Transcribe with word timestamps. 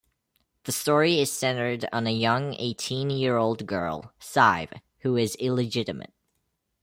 The 0.63 0.71
story 0.71 1.19
is 1.19 1.31
centred 1.31 1.87
on 1.93 2.07
a 2.07 2.11
young 2.11 2.55
eighteen-year-old 2.55 3.67
girl, 3.67 4.11
Sive, 4.17 4.73
who 5.01 5.15
is 5.15 5.35
illegitimate. 5.35 6.11